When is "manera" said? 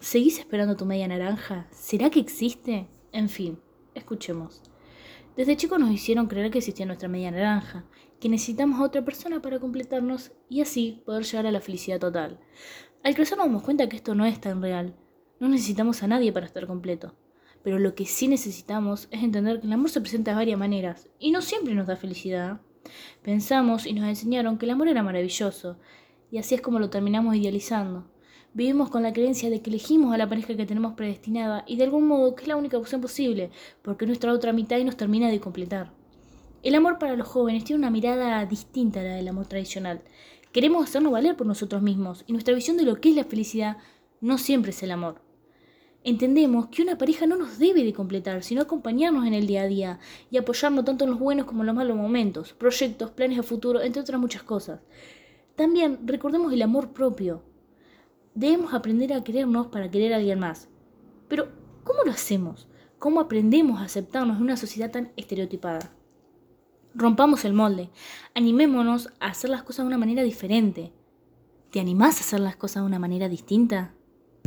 69.98-70.22, 73.00-73.28